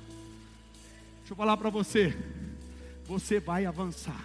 [1.18, 2.16] Deixa eu falar para você.
[3.06, 4.24] Você vai avançar.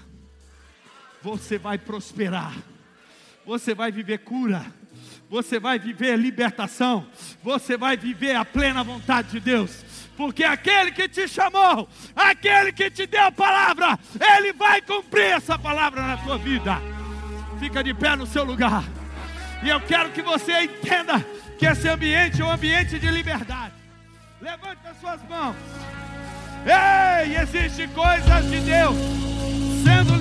[1.24, 2.56] Você vai prosperar.
[3.46, 4.66] Você vai viver cura.
[5.30, 7.08] Você vai viver libertação.
[7.44, 9.86] Você vai viver a plena vontade de Deus.
[10.18, 13.98] Porque aquele que te chamou, aquele que te deu a palavra,
[14.38, 16.82] ele vai cumprir essa palavra na tua vida.
[17.60, 18.84] Fica de pé no seu lugar.
[19.64, 21.26] E eu quero que você entenda
[21.58, 23.74] que esse ambiente é um ambiente de liberdade.
[24.42, 25.56] Levante as suas mãos.
[26.66, 28.96] Ei, existem coisas de Deus
[29.84, 30.21] sendo